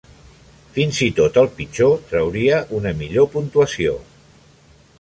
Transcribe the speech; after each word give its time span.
Fins 0.77 1.01
i 1.07 1.09
tot 1.19 1.37
el 1.41 1.49
pitjor 1.59 1.93
trauria 2.13 2.63
una 2.79 2.95
millor 3.03 3.29
puntuació. 3.35 3.95